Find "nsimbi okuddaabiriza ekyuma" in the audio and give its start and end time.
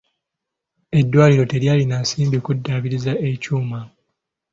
2.03-3.79